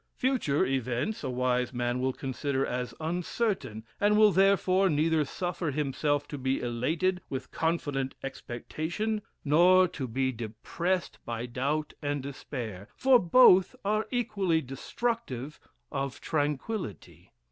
Future 0.15 0.65
events 0.65 1.23
a 1.23 1.29
wise 1.29 1.71
man 1.71 1.99
will 1.99 2.11
consider 2.11 2.65
as 2.65 2.95
uncertain, 2.99 3.85
and 3.99 4.17
will, 4.17 4.31
therefore, 4.31 4.89
neither 4.89 5.23
suffer 5.23 5.69
himself 5.69 6.27
to 6.27 6.39
be 6.39 6.59
elated 6.59 7.21
with 7.29 7.51
confident 7.51 8.15
expectation, 8.23 9.21
nor 9.45 9.87
to 9.87 10.07
be 10.07 10.31
depressed 10.31 11.19
by 11.23 11.45
doubt 11.45 11.93
and 12.01 12.23
despair: 12.23 12.87
for 12.95 13.19
both 13.19 13.75
are 13.85 14.07
equally 14.09 14.59
destructive 14.59 15.59
of 15.91 16.19
tranquillity. 16.19 17.31